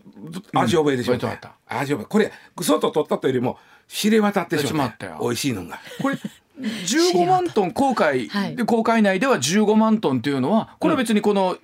[0.53, 5.19] 味覚えでしょ、うん、味覚えこれごそと取ったというよりも知れ渡ってしまったよ。
[5.21, 5.81] 美味しいのが。
[6.03, 6.16] これ
[6.61, 11.57] 15万トン航海、はい、航海内では15万トンっていうのはこれは別にこの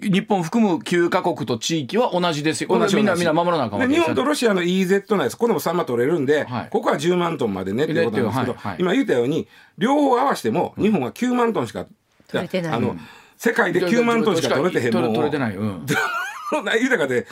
[0.00, 2.68] 日本含む9か国と地域は同じですよ。
[2.70, 11.86] 同じみんなみんな守らなあかん日本とロシアの EZ 内ですこれも3万取れるんで、はい、ここは10万トンまでねっていうことなんですけど、はいはい、今言ったように両方合わせても日本は9万トンしか、
[12.28, 12.72] 取れてない。
[12.72, 12.96] あの
[13.36, 15.86] 世界で9万トンしか取れてへんもん取れてない、うん、
[16.80, 17.26] 豊かで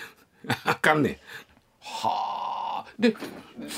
[0.65, 1.17] あかんねん。
[1.81, 2.42] はあ
[3.03, 3.17] で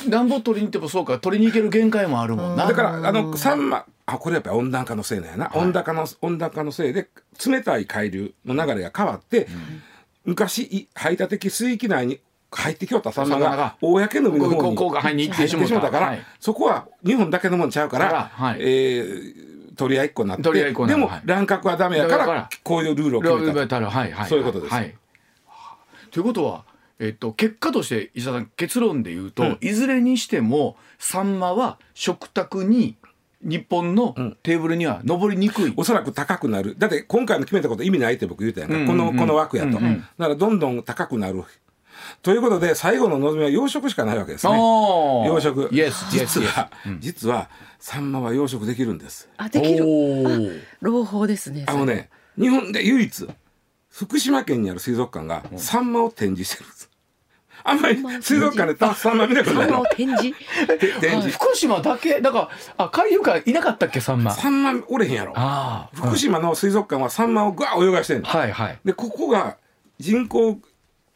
[0.09, 2.67] 暖房取りに行ってもそうか取りに行ける限界もあるもんな。
[2.67, 7.09] だからあのサンマあこれやっぱり温暖化のせいなんやな、はい、温暖化の温暖化のせいで
[7.45, 9.83] 冷たい海流の流れが変わって、うん、
[10.27, 23.81] 昔排他的水域内に入ってきよったサンマが公の海の方に入ってしまったから、はい、そこは日本だけのもんちゃうから、はい、えー、取り合いっこになってでも乱獲はダメやからこういうルールを決めた、
[24.27, 24.75] そういうことです。
[26.11, 26.65] ということは
[26.99, 32.97] えっと、結果として伊沢さん結論で言うと、うん、いずれにしてもサンマは食卓に
[33.43, 36.77] 日本のテーブルには上りにくい、うん、おそらく高くなる。
[36.79, 38.83] だって今回の決めたこと意味ないって僕言ったやんか、うん。
[38.83, 39.85] うんうん、このこの枠やと、うん。
[39.85, 41.45] うん、だからどんどん高くなる。
[42.23, 44.53] ということで最後の望みは養殖しかないわけですね。
[44.53, 49.29] 養殖、yes, 実は、yes, 実はサンマは養殖できるんです。
[49.37, 50.65] あできる。
[50.81, 53.29] 朗報ですねあのね日本で唯一
[53.95, 56.91] 福島県にある水族館がサンマを展示してるんです。
[57.63, 59.85] あんまり水族館でサンマ見たことないの。
[59.95, 60.37] 展示？
[61.01, 61.31] 展示。
[61.39, 64.33] 福島だけ、だから、あ、海遊館いなかったっけ、サンマ？
[64.33, 65.33] サンマおれへんやろ。
[65.37, 68.27] あ福島の水族館はサンマをぐわ泳がしてるの。
[68.27, 68.79] はいはい。
[68.85, 69.59] で、ここが
[70.01, 70.59] 人工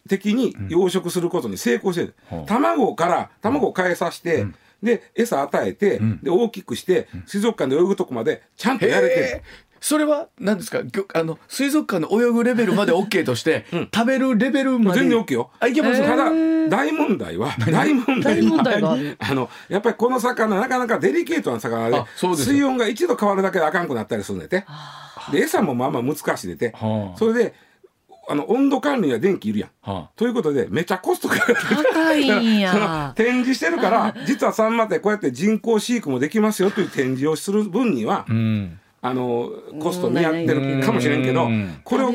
[0.08, 2.14] 的に養殖することに成功してる。
[2.30, 9.42] うん、卵から、卵を変えさせて、うんで餌与えて、うん、で大きくして、水族館で泳ぐとこまでちゃんとやれてる
[9.80, 10.80] それは何ですか？
[11.14, 15.00] あの水族館の泳ぐレベルまで OK として、うん、食べるレベルまで。
[15.00, 15.50] 全然 OK よ。
[15.60, 16.30] あいけます、ただ
[16.68, 22.04] 大問題は大問題は あのやっぱりこの魚なかなかデリケートな魚で
[22.36, 24.64] 水温が1度変わるだけであかんくなったりするんでて。
[25.32, 26.74] で餌もまあまあ難しいでて、
[27.16, 27.54] それで
[28.30, 29.70] あの温度管理には電気いるやん。
[29.82, 33.12] はあ、ということでめちゃコストが高いんや。
[33.16, 39.48] 展示してるから実はサンマってこうやって人工飼育もできますよという展示をする分には、うん、あの
[39.80, 41.48] コスト見合ってるかもしれんけど
[41.84, 42.12] これを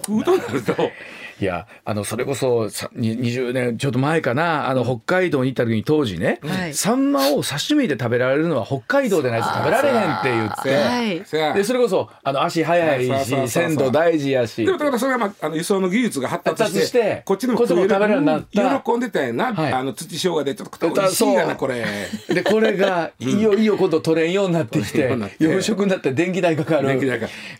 [0.00, 0.82] 食うとなると
[1.40, 14.64] いやあのそれこそ20年ちょっと前かなあの北海道に行った時に当時ね、はい、サンマを刺身で食べられるのは北海道でないと食べられへんって言って、はい、でそれこそあの足速いし鮮度大事やし。
[14.64, 18.80] でもだからそれが、まあ、あの輸送の技術が発達してこっちのも食べれるようになった。
[18.80, 21.84] 喜んでたやな、はい、あの土生姜でちょっと美味しいがなこれ。
[22.28, 26.12] でこれがいよいよ今度取れんようになってきて養殖になって。
[26.12, 26.94] 電気代かかる。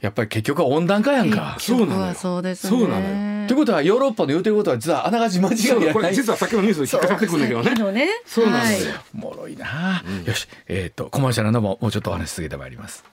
[0.01, 1.57] やっぱり結局は温暖化やんか。
[1.59, 5.93] そうなのそうですそうなのということはヨーロッパの言うてることは実はあながち間違いない。
[5.93, 8.07] これ実はさっきのニュースで引っかかってくるんだけどね。
[8.07, 8.09] ね。
[8.27, 10.49] そうなんですよ、おもろいな、よし。
[10.69, 13.05] えっ、とコマーシャルのももうちょっとお話し続けてまいります。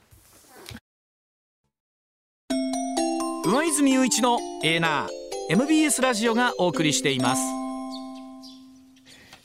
[3.46, 5.10] 上泉雄一のエーナー。
[5.50, 7.42] MBS ラジオがお送りしています。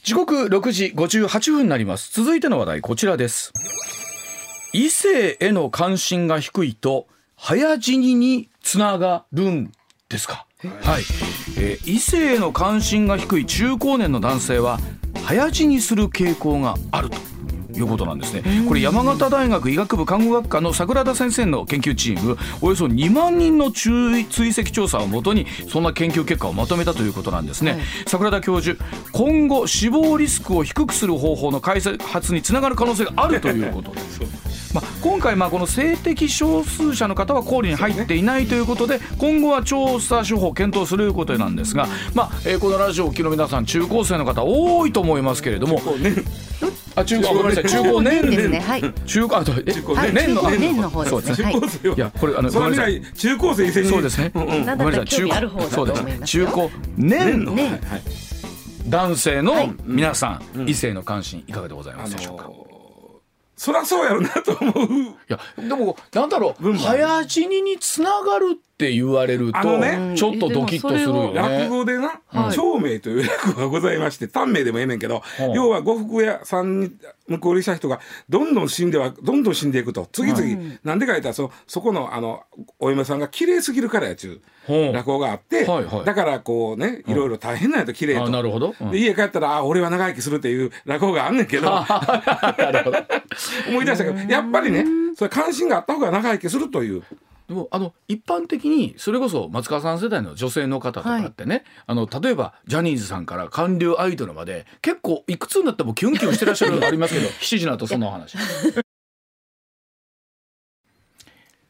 [0.05, 2.13] 時刻6時58分になります。
[2.13, 3.53] 続いての話題こちらです。
[4.73, 9.73] 異性への関心が低いと早死ににつながるん
[10.09, 10.46] ですか？
[10.65, 11.03] はい、
[11.59, 14.79] えー、異性への関心が低い中高年の男性は
[15.23, 17.36] 早死にする傾向があると。
[17.79, 18.43] いうことなんですね。
[18.67, 27.73] これ山形大学医学部看護学科の桜田先生の研究チームおよそ2万人の追跡調査をもとにそんな研究結果をまとめたということなんですね。
[27.73, 34.21] はい、桜田教授今後死亡リスクを低くする方法の開発につながる可能性があるということ です。
[34.75, 45.81] まあ、今回まあこの性的少数者の方は考慮に入っていないということで今後は調査手法を検討するということなんですが、まあえー、このラジオを聴きの皆さん中高生の方多いと思いますけれども。
[46.97, 47.65] あ中高ごめんなさい。
[47.67, 48.61] 中高年ですね。
[48.61, 48.95] はい。
[49.07, 51.05] 中高あとえ年の年の方。
[51.21, 51.53] ですね。
[51.95, 52.01] い。
[52.01, 53.03] やこれあのごめんなさい。
[53.15, 54.31] 中高生そうですね。
[54.35, 55.05] ごめんなさい。
[55.05, 57.45] 中高そうです中高年。
[57.45, 57.55] の
[58.89, 62.51] 男性の皆さん異性の関心いかがでございますでしょうか？
[63.57, 64.75] そりゃそうやろなと思う。
[65.11, 66.73] いやでもなんだろう。
[66.75, 71.41] 早死ににつながるって言われると、ね、ちょっとドキッとするよね。
[71.41, 76.93] 落語でな、はい、長命という落語がございまして短命でもええねんけど、はい、要は呉服屋さんに
[77.27, 80.07] 向こうにした人がどんどん死んではどんどん死んでいくと。
[80.13, 82.43] 次々、はい、なんでか言ったらそそこのあの
[82.79, 87.15] お嫁さんが綺麗すぎるからやちゅう落語があって、はいはい、だからこうねい。
[87.15, 88.29] ろいろ大変なんやと綺麗と。
[88.29, 91.73] なるほど、うん、で家帰ったらあ俺は長生きするっていう落語があんねんけど。
[93.69, 94.85] 思い出したけどやっぱりね
[95.17, 97.03] それ関心があった方が長生きするという。
[97.49, 108.37] でもあの一般的にそれこそ松川さん世代の女性の方とかってね、はい、あの例えばジャニーズさんから韓流アイドルまで結構いくつになってもキュンキュンしてらっしゃるのありますけど7時の後その話。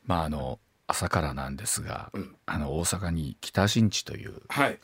[0.07, 4.79] まああの朝からなんですが、うん、あの大阪に北新地という、はい、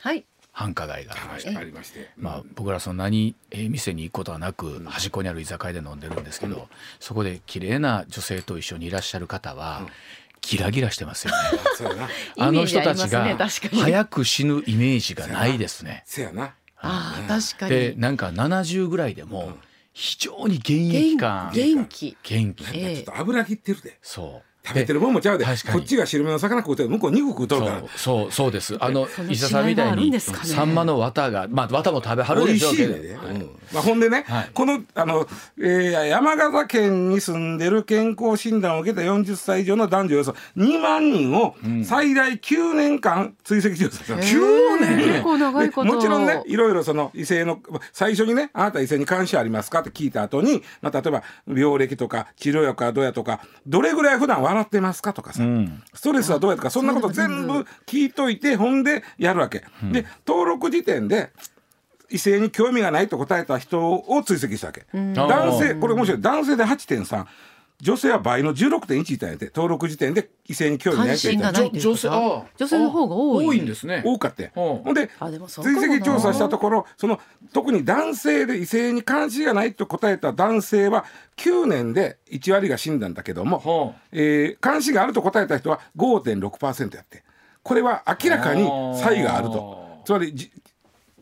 [0.53, 6.67] 繁華街がありまして、まあ、僕らそんなに店に行くことはなく、端っこにある居酒屋で飲んでるんですけど、
[6.99, 9.87] そこで綺麗な女性と一緒にいらっしゃる方は、
[10.43, 11.37] ギラギラしてますよね。
[12.37, 13.25] あの人たちが
[13.71, 16.03] 早く死ぬイメージがないですね。
[16.05, 16.53] せやな。
[16.77, 17.71] ああ確かに。
[17.71, 19.57] でなんか70ぐらいでも
[19.93, 22.65] 非常に現役感元気元気。
[22.65, 23.97] ちょっと油切ってるで。
[24.01, 24.52] そう。
[24.65, 25.45] 食べてるもんもちゃうで。
[25.45, 27.83] こっちが白身の魚食うて向こう肉食うとるから。
[27.97, 28.77] そうそうです。
[28.79, 32.95] あの伊佐さんみたいにサンマの綿がまあ綿も食べはるでしょうけど、
[33.73, 45.23] まあ、ほんでね、はい、このあの、えー、山形県に住んでる健康診断を受けた40歳以上の男女およそ2万人を最大9年間追跡調査した、うん、9年？
[45.85, 47.59] もちろんねいろいろその異性の
[47.91, 49.81] 最初にねあなた異性に関心ありますか？
[49.81, 61.31] って聞いた後に、まあ、例えば病歴とか治療薬はどうやとかどれぐらい普段は笑ってますかとかさ、うん、ストレスはどうやとかそんなこと全部聞いといてほんでやるわけ、うん、で登録時点で
[62.09, 67.25] 異性に興味がないと答えた人を追跡したわけ、男性これもしろ男性で8.3
[67.83, 69.51] 女性は倍の16.1いたんやて。
[69.53, 73.45] 登録時点で異性に興味ないって言った女性女性の方が多い。
[73.45, 74.01] 多いんですね。
[74.05, 75.09] 多かったほんで
[75.47, 77.19] 追跡調査したところその
[77.51, 81.03] 特に男性で異性に関心がないと答えた男性は
[81.35, 87.23] 9年で1割が死んだんだけども、えー、関心があると答えた人は5.6%やって。
[87.63, 88.65] これは明らかに
[88.97, 89.83] 差異があると。
[90.05, 90.51] つまりじ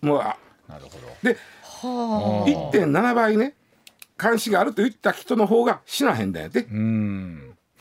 [0.01, 0.35] もうな
[0.77, 1.07] るほど。
[1.23, 1.37] で
[1.81, 3.55] 1.7倍ね
[4.21, 6.67] 監視があると言った人の方が死なへんだよって。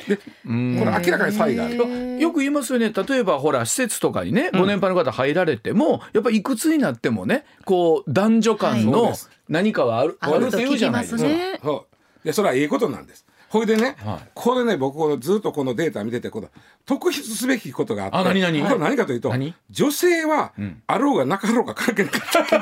[0.08, 2.18] でこれ明らかに差異がある。
[2.18, 2.90] よく言いますよね。
[2.90, 9.12] 例えばほら施設とかにねご年配の方入られても、やっぱりいくつになってもねこう男女間の
[9.48, 11.22] 何かはある,、あるって言うじゃないですか。
[11.62, 11.86] そ
[12.22, 12.26] う。
[12.26, 13.26] でそれはいいことなんです。
[13.50, 16.48] ほいでね、はい、これね僕ずっとこのデータ見ててこの
[16.86, 18.62] 特筆すべきことがあってあ何何？
[18.62, 19.32] これ何かというと
[19.70, 20.52] 女性は
[20.86, 22.58] あろうがなかろうが関係なかった、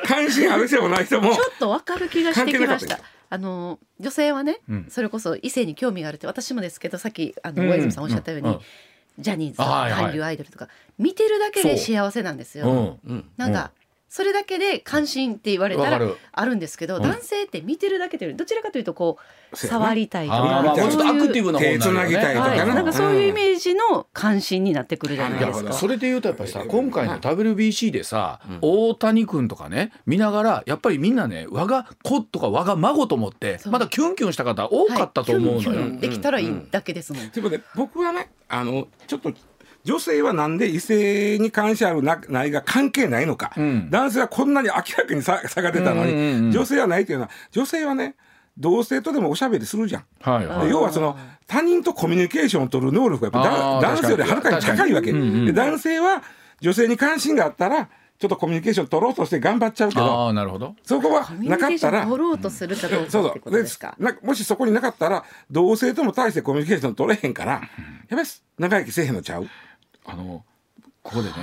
[0.08, 2.98] 関心ある人もない人もちょっとわかる気がしてきました。
[3.28, 8.54] あの女性はね、うん、それこそ異性に興味があるって私もですけどさっきあの大泉さんおっしゃったように、うん。
[8.54, 8.60] うん、
[9.18, 12.98] ジャニーズとか韓流アイドルとか見てるだけで幸せなんですよ。
[13.36, 13.72] なんか
[14.08, 16.00] それだけで関心って言われたら
[16.32, 19.18] あるんですけど、男性って見てるだけというどちらかというとこ
[19.52, 22.82] う触りたいとか、もうちょっとアクティブな方つなぎたいとか、な。
[22.82, 25.72] んかそういうイメージの関心になってくるじゃないですか。
[25.72, 36.00] それで言うとやっぱりさ今回の WBC でさ、大谷君とかね見ながらやっぱりみんなね我が子とか我が孫と思ってまだキュンキュンした方多かったと思うのよ。
[36.00, 37.28] できたらいいだけですもん。
[37.30, 39.32] ということで僕はねあのちょっと
[39.86, 48.16] 女性はなんで異性に関心あるなないが関係ないのか、うん、男性はこんなに明らかに差差が出たのに、うんうんうん、女性はないというのは女性はね
[48.58, 51.16] 同性とでもおしゃべりするじゃん、はいはい、要はその
[51.46, 56.22] 他人とコミュニケーションを取る能力がやっぱ男性よりはるかに高いわけ、うんうん、男性は
[56.60, 60.74] 女性に関心があったらちょっとコミュニケーション取ろうとして頑張っちゃうけどなるほど。
[60.82, 63.10] そこはなかったら取ろうとするかどうか？
[63.10, 63.52] そうそう。
[63.52, 67.60] ですかもしそこになかったら同性とも対してコミュニケーション取れへんからやっ
[68.08, 68.28] ぱり
[68.58, 69.46] 長生きせえへんのちゃう？
[70.06, 70.44] あの
[71.02, 71.34] ここでね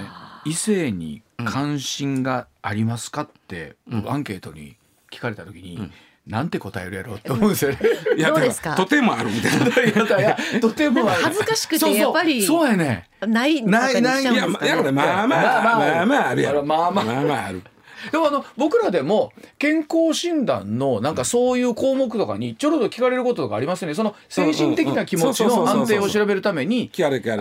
[0.45, 4.76] 異性に関心がありますかって、うん、アンケートに
[5.11, 5.91] 聞かれた時に、うん
[6.26, 7.80] なんて答えるやろうって思うんですよね。
[8.16, 8.32] いや。
[8.78, 10.38] とてもあるみたいな。
[10.61, 13.09] とても恥ずかしくてやっぱりそうやね。
[13.28, 16.64] ないないないいやまあまあまあまああるやろ。
[16.64, 17.61] まあまあまあまあある。
[18.12, 23.93] でもあの僕らでも健康診断のなんかそういう項目とかにちょろっと聞かれることとかありますよね。
[23.95, 26.89] その精神的な気持ちの安定を調べるために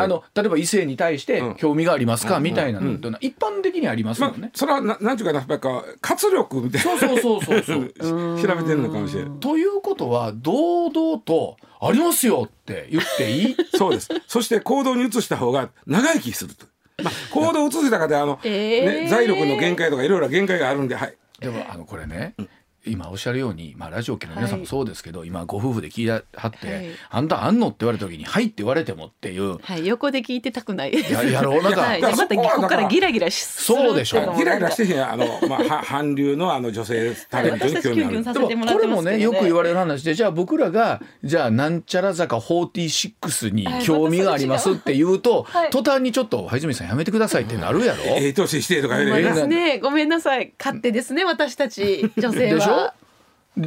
[0.02, 2.40] あの例えば異性に対して興味がありますか？
[2.40, 4.50] みたいなのって一般的にありますよね。
[4.54, 6.98] それはななんていうかなやっぱ活力みたいな。
[6.98, 7.92] そうそうそうそう
[8.40, 9.32] 調べてるのかもしれない。
[9.40, 13.56] ということは堂々とありますよって言っていい？
[13.76, 14.08] そうです。
[14.26, 16.66] そして行動に移した方が長生きすると。
[17.02, 21.14] まあ、行動を移した方であの、 えー、ね、財力の限界とかいろいろ限界があるんで、はい。
[21.40, 22.48] でもあのこれね、うん
[22.84, 30.92] 今おっしゃるように、まあ、ラジオ系の皆さんもそうですけど、はい、今ご夫婦で聞いはって、はい、あんたあんのって言われた時に「はい」って言われてもっていう、はい、横で聞いてたくない。
[30.92, 38.48] ややろうなんか、はい、またここからギラギラしそうでしょギラギラしてへんあの、まあ、韓流のあの女性タレントに興味ある。
[38.48, 50.52] でもこれもねよく言われる話でじゃあ僕らがじゃあなんちゃら坂46に興味がありますって言うと、はい、途端にちょっと「灰泉さんやめてください」ってなるやろ、ええ年してとか言うねごめんなさい。
[50.58, 52.10] 勝手ですね私たち。
[52.16, 52.71] 女性は。
[52.72, 52.92] ょ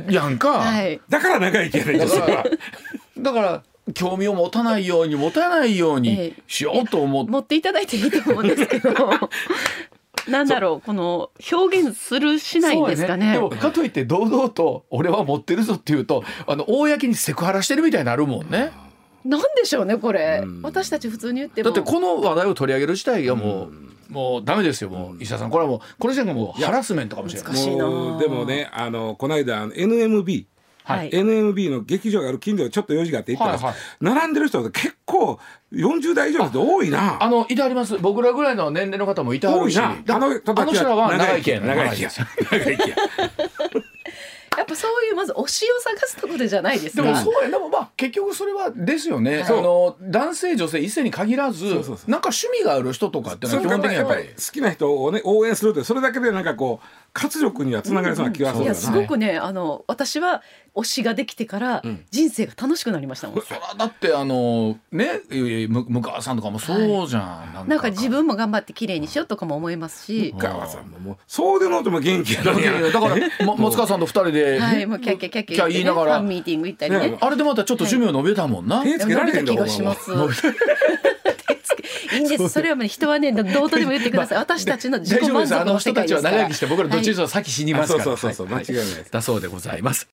[0.10, 2.46] やんか、はい、だから長生きやねだから
[3.18, 8.92] だから興味を持たないように持たないようにしようと思って、持っていただいていいと思うんですけど。
[10.28, 18.72] なんだろうこの表現するしないんですかね、ね、でもかといって堂々と俺は持ってるぞっていうとあの公にセクハラしてるみたいになるもんね。
[19.24, 25.18] なんでしょうねこれ、私たち普通に言ってだってこの話題を取り上げる自体がもう、もうダメですよもう。
[25.22, 27.52] 石田さんこれはもうこれじゃもうハラスメントかもしれない。
[27.54, 30.46] 難しいなでもねあのこの間 NMB
[30.86, 35.40] はい、NMB の劇場がある近所ちょっと用事があって行ったら、はいはい、並んでる人が結構
[35.74, 37.22] 40代以上の人多いな。
[37.24, 37.98] あのいてあります。
[37.98, 39.80] 僕らぐらいの年齢の方もいてあるし。
[39.80, 40.54] あの人
[40.84, 42.26] らは長生きや長生きや長
[42.60, 42.96] 生きや
[44.58, 47.04] やっぱそういうまず推しを探すところじゃないですか。
[47.04, 51.74] でもそうやでもまあ結局それはですよね、はい、その男性女性一斉に限らずなん
[52.22, 54.26] か趣味がある人とかってのは基本的にやっぱり。
[54.36, 60.44] 好きな人をね応援するってそれだけでなんかこう活力にはつながりそうな気がする、うん、いやすごくねあの私は
[60.76, 70.34] 推しができてから人生が楽しくなりましたもん、うん、それはだってあのね向川さんとかもそうじゃん、はい、なんなんか自分も頑張って綺麗にしようとかも思いますし。
[70.34, 72.44] 向川さんももうそうでもとも元気や。
[72.44, 80.12] だから松川さんと二人で、はい、もうキャッキャキャッキャ言いながら、ミーティング行ったりねあれでまたちょっと寿命伸びたもんな、手つけられた気がします
[82.14, 82.50] いいんです。
[82.50, 84.38] それは人はね、どうとでも言ってください。
[84.38, 86.46] 私たちの自己満足の世界ですから。
[86.46, 88.04] あの人たちは長生きして、僕らどっちにしろ先死にますから。
[88.04, 90.08] そうそうそう、間違いないだそうでございます。